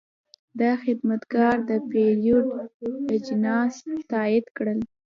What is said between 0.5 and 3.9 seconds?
دا خدمتګر د پیرود اجناس